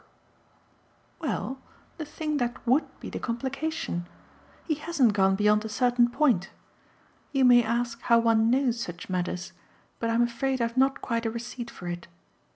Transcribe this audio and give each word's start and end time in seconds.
"Well, 1.19 1.59
the 1.97 2.05
thing 2.05 2.37
that 2.37 2.65
WOULD 2.65 2.99
be 2.99 3.11
the 3.11 3.19
complication. 3.19 4.07
He 4.63 4.73
hasn't 4.73 5.13
gone 5.13 5.35
beyond 5.35 5.63
a 5.63 5.69
certain 5.69 6.09
point. 6.09 6.49
You 7.31 7.45
may 7.45 7.61
ask 7.61 8.01
how 8.01 8.17
one 8.17 8.49
knows 8.49 8.81
such 8.81 9.11
matters, 9.11 9.53
but 9.99 10.09
I'm 10.09 10.23
afraid 10.23 10.59
I've 10.59 10.75
not 10.75 11.01
quite 11.03 11.27
a 11.27 11.29
receipt 11.29 11.69
for 11.69 11.87
it. 11.87 12.07